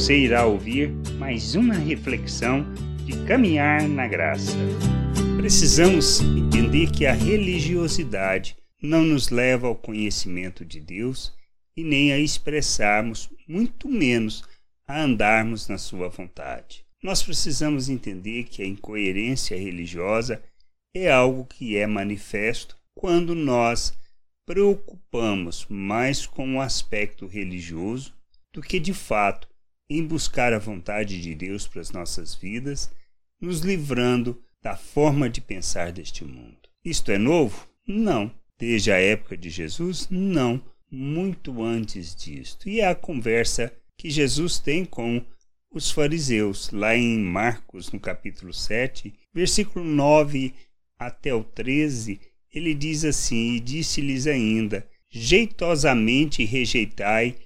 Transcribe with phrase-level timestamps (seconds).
[0.00, 2.64] Você irá ouvir mais uma reflexão
[3.04, 4.56] de caminhar na graça.
[5.36, 11.34] Precisamos entender que a religiosidade não nos leva ao conhecimento de Deus
[11.76, 14.42] e nem a expressarmos, muito menos
[14.88, 16.82] a andarmos na Sua vontade.
[17.02, 20.42] Nós precisamos entender que a incoerência religiosa
[20.94, 23.92] é algo que é manifesto quando nós
[24.46, 28.14] preocupamos mais com o aspecto religioso
[28.50, 29.50] do que de fato
[29.90, 32.90] em buscar a vontade de Deus para as nossas vidas,
[33.40, 36.56] nos livrando da forma de pensar deste mundo.
[36.84, 37.68] Isto é novo?
[37.86, 38.32] Não.
[38.58, 40.06] Desde a época de Jesus?
[40.08, 40.62] Não.
[40.90, 42.68] Muito antes disto.
[42.68, 45.24] E é a conversa que Jesus tem com
[45.72, 50.54] os fariseus, lá em Marcos, no capítulo 7, versículo 9
[50.98, 52.20] até o 13,
[52.52, 57.36] ele diz assim: E disse-lhes ainda: Jeitosamente rejeitai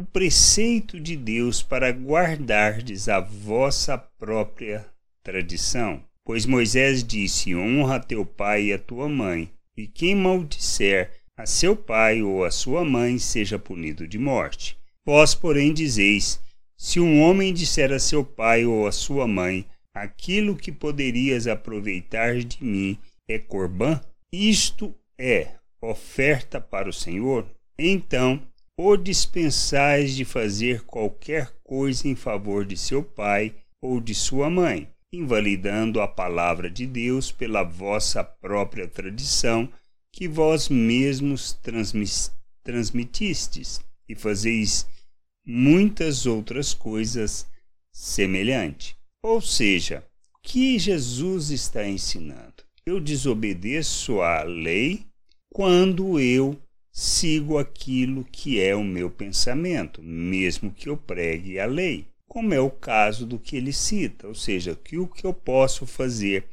[0.00, 4.86] o preceito de Deus para guardardes a vossa própria
[5.22, 6.02] tradição.
[6.24, 11.76] Pois Moisés disse: Honra teu pai e a tua mãe, e quem maldisser a seu
[11.76, 14.78] pai ou a sua mãe seja punido de morte.
[15.04, 16.40] Vós, porém, dizeis:
[16.78, 22.38] Se um homem disser a seu pai ou a sua mãe: Aquilo que poderias aproveitar
[22.38, 22.98] de mim
[23.28, 24.00] é corbã,
[24.32, 25.48] isto é
[25.82, 27.46] oferta para o Senhor,
[27.78, 28.40] então
[28.82, 34.88] o dispensais de fazer qualquer coisa em favor de seu pai ou de sua mãe,
[35.12, 39.70] invalidando a palavra de Deus pela vossa própria tradição
[40.10, 41.52] que vós mesmos
[42.62, 44.86] transmitistes, e fazeis
[45.46, 47.46] muitas outras coisas
[47.92, 48.96] semelhantes.
[49.22, 50.02] Ou seja,
[50.34, 52.64] o que Jesus está ensinando?
[52.86, 55.04] Eu desobedeço à lei
[55.50, 56.58] quando eu
[56.92, 62.60] sigo aquilo que é o meu pensamento, mesmo que eu pregue a lei, como é
[62.60, 66.44] o caso do que ele cita, ou seja, que o que eu posso fazer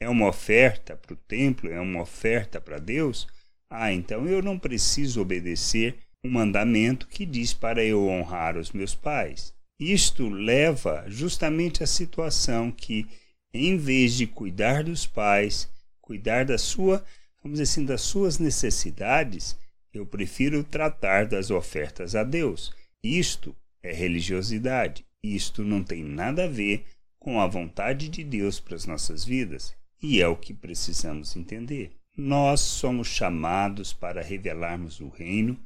[0.00, 3.26] é uma oferta para o templo, é uma oferta para Deus,
[3.70, 8.94] ah, então eu não preciso obedecer um mandamento que diz para eu honrar os meus
[8.94, 9.52] pais.
[9.78, 13.06] Isto leva justamente à situação que,
[13.52, 15.68] em vez de cuidar dos pais,
[16.00, 17.04] cuidar da sua,
[17.42, 19.56] vamos dizer assim, das suas necessidades,
[19.94, 22.74] eu prefiro tratar das ofertas a Deus.
[23.02, 25.04] Isto é religiosidade.
[25.22, 26.84] Isto não tem nada a ver
[27.18, 29.74] com a vontade de Deus para as nossas vidas.
[30.02, 31.92] E é o que precisamos entender.
[32.16, 35.58] Nós somos chamados para revelarmos o reino,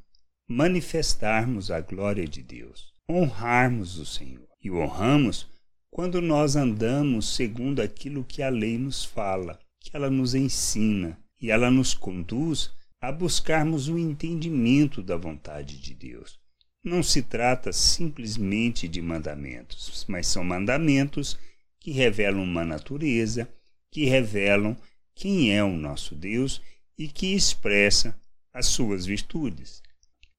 [0.48, 4.46] manifestarmos a glória de Deus honrarmos o Senhor.
[4.62, 5.46] E o honramos
[5.90, 11.50] quando nós andamos segundo aquilo que a lei nos fala, que ela nos ensina e
[11.50, 12.70] ela nos conduz
[13.00, 16.38] a buscarmos o entendimento da vontade de Deus.
[16.82, 21.38] Não se trata simplesmente de mandamentos, mas são mandamentos
[21.80, 23.48] que revelam uma natureza,
[23.90, 24.76] que revelam
[25.14, 26.60] quem é o nosso Deus
[26.96, 28.18] e que expressa
[28.52, 29.82] as suas virtudes.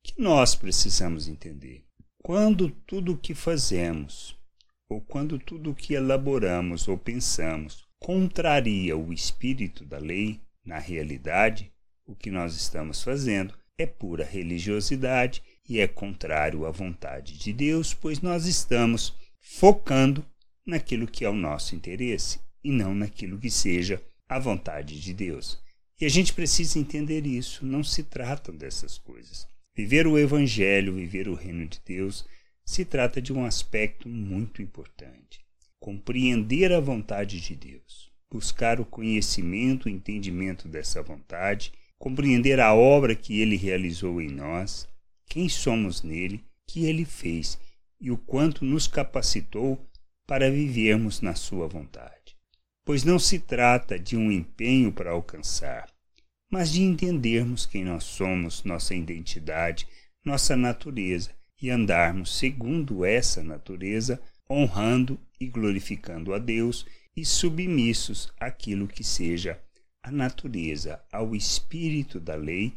[0.03, 1.85] Que nós precisamos entender.
[2.21, 4.37] Quando tudo o que fazemos,
[4.89, 11.71] ou quando tudo o que elaboramos ou pensamos contraria o espírito da lei, na realidade,
[12.09, 17.93] o que nós estamos fazendo é pura religiosidade e é contrário à vontade de Deus,
[17.93, 20.25] pois nós estamos focando
[20.65, 25.61] naquilo que é o nosso interesse e não naquilo que seja a vontade de Deus.
[26.01, 29.47] E a gente precisa entender isso, não se tratam dessas coisas.
[29.75, 32.25] Viver o Evangelho, viver o reino de Deus,
[32.65, 35.45] se trata de um aspecto muito importante.
[35.79, 43.13] Compreender a vontade de Deus, buscar o conhecimento e entendimento dessa vontade, compreender a obra
[43.13, 44.87] que ele realizou em nós,
[45.27, 47.59] quem somos nele, que ele fez
[47.99, 49.85] e o quanto nos capacitou
[50.25, 52.37] para vivermos na sua vontade.
[52.85, 55.91] Pois não se trata de um empenho para alcançar,
[56.49, 59.85] mas de entendermos quem nós somos, nossa identidade,
[60.23, 61.31] nossa natureza
[61.61, 66.85] e andarmos segundo essa natureza, honrando e glorificando a Deus
[67.15, 69.59] e submissos àquilo que seja
[70.03, 72.73] a natureza, ao espírito da lei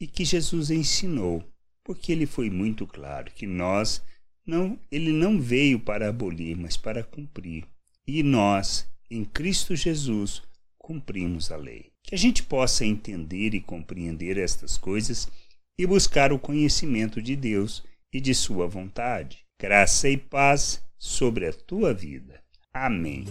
[0.00, 1.44] e que Jesus ensinou,
[1.84, 4.02] porque ele foi muito claro que nós
[4.46, 7.64] não, ele não veio para abolir, mas para cumprir.
[8.06, 10.42] E nós, em Cristo Jesus,
[10.78, 15.28] cumprimos a lei que a gente possa entender e compreender estas coisas
[15.76, 17.82] e buscar o conhecimento de Deus
[18.12, 19.44] e de Sua vontade.
[19.60, 22.40] Graça e paz sobre a tua vida.
[22.82, 23.24] Amém.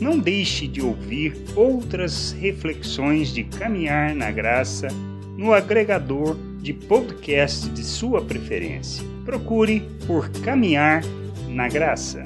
[0.00, 4.86] Não deixe de ouvir outras reflexões de caminhar na graça
[5.36, 9.04] no agregador de podcast de sua preferência.
[9.24, 11.02] Procure por Caminhar
[11.48, 12.24] na graça.